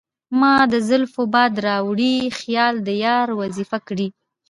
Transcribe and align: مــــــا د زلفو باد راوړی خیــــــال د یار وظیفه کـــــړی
مــــــا 0.39 0.53
د 0.73 0.75
زلفو 0.87 1.23
باد 1.33 1.53
راوړی 1.67 2.15
خیــــــال 2.37 2.75
د 2.87 2.89
یار 3.05 3.27
وظیفه 3.41 3.77
کـــــړی 3.87 4.07